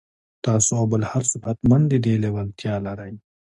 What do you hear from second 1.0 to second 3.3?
هر څوک حتماً د دې لېوالتيا لرئ.